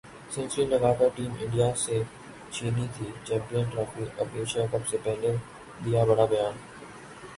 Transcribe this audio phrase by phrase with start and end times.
[0.31, 1.95] century لگا کر team India سے
[2.53, 5.29] چھینی تھی چمپئنز ٹرافی، اب ایشیا کپ سے پہلے
[5.85, 6.53] دیا بڑا بیان